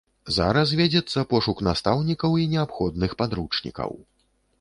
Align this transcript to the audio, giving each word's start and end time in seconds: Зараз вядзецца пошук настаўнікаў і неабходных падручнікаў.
Зараз 0.35 0.71
вядзецца 0.79 1.23
пошук 1.33 1.61
настаўнікаў 1.67 2.31
і 2.45 2.47
неабходных 2.55 3.11
падручнікаў. 3.21 3.91